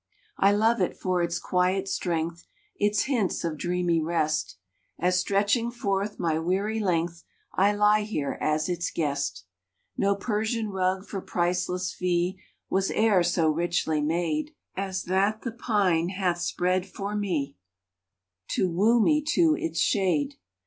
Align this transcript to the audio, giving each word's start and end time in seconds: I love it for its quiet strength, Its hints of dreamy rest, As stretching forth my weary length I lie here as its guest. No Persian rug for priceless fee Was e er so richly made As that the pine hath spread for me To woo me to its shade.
I 0.39 0.51
love 0.51 0.81
it 0.81 0.97
for 0.97 1.21
its 1.21 1.37
quiet 1.37 1.87
strength, 1.87 2.47
Its 2.75 3.03
hints 3.03 3.43
of 3.43 3.55
dreamy 3.55 4.01
rest, 4.01 4.57
As 4.97 5.19
stretching 5.19 5.69
forth 5.69 6.17
my 6.17 6.39
weary 6.39 6.79
length 6.79 7.23
I 7.53 7.73
lie 7.73 8.01
here 8.01 8.35
as 8.41 8.67
its 8.67 8.89
guest. 8.89 9.45
No 9.97 10.15
Persian 10.15 10.69
rug 10.69 11.05
for 11.05 11.21
priceless 11.21 11.93
fee 11.93 12.39
Was 12.67 12.89
e 12.91 13.07
er 13.09 13.21
so 13.21 13.49
richly 13.51 14.01
made 14.01 14.55
As 14.75 15.03
that 15.03 15.43
the 15.43 15.51
pine 15.51 16.09
hath 16.09 16.39
spread 16.41 16.87
for 16.87 17.15
me 17.15 17.55
To 18.55 18.71
woo 18.71 19.03
me 19.03 19.21
to 19.35 19.55
its 19.55 19.77
shade. 19.79 20.33